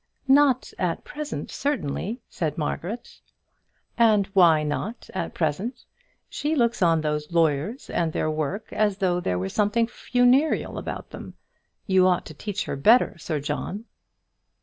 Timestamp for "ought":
12.07-12.25